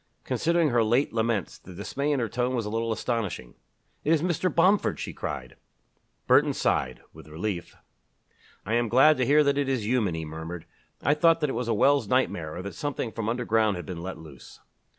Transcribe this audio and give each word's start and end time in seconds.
Considering 0.23 0.69
her 0.69 0.83
late 0.83 1.13
laments, 1.13 1.59
the 1.59 1.75
dismay 1.75 2.11
in 2.11 2.19
her 2.19 2.27
tone 2.27 2.55
was 2.55 2.65
a 2.65 2.71
little 2.71 2.91
astonishing. 2.91 3.53
"It 4.03 4.11
is 4.11 4.23
Mr. 4.23 4.49
Bomford!" 4.51 4.99
she 4.99 5.13
cried. 5.13 5.57
Burton 6.25 6.53
sighed 6.53 7.03
with 7.13 7.27
relief. 7.27 7.75
"I 8.65 8.73
am 8.73 8.89
glad 8.89 9.15
to 9.17 9.27
hear 9.27 9.43
that 9.43 9.59
it 9.59 9.69
is 9.69 9.85
human," 9.85 10.15
he 10.15 10.25
murmured. 10.25 10.65
"I 11.03 11.13
thought 11.13 11.39
that 11.41 11.51
it 11.51 11.53
was 11.53 11.67
a 11.67 11.75
Wells 11.75 12.07
nightmare 12.07 12.55
or 12.55 12.61
that 12.63 12.73
something 12.73 13.11
from 13.11 13.29
underground 13.29 13.75
had 13.75 13.85
been 13.85 14.01
let 14.01 14.17
loose." 14.17 14.59